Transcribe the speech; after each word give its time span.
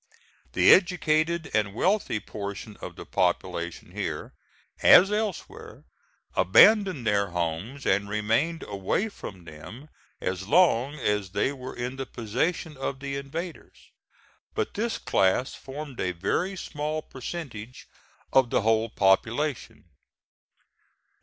The 0.53 0.73
educated 0.73 1.51
and 1.53 1.75
wealthy 1.75 2.19
portion 2.19 2.75
of 2.77 2.95
the 2.95 3.05
population 3.05 3.91
here, 3.91 4.33
as 4.81 5.11
elsewhere, 5.11 5.83
abandoned 6.35 7.05
their 7.05 7.27
homes 7.27 7.85
and 7.85 8.09
remained 8.09 8.63
away 8.63 9.09
from 9.09 9.43
them 9.45 9.89
as 10.19 10.47
long 10.47 10.95
as 10.95 11.33
they 11.33 11.53
were 11.53 11.75
in 11.75 11.97
the 11.97 12.07
possession 12.07 12.75
of 12.77 12.99
the 12.99 13.15
invaders; 13.15 13.91
but 14.55 14.73
this 14.73 14.97
class 14.97 15.53
formed 15.53 15.99
a 15.99 16.13
very 16.13 16.55
small 16.55 17.03
percentage 17.03 17.85
of 18.33 18.49
the 18.49 18.61
whole 18.61 18.89
population. 18.89 19.83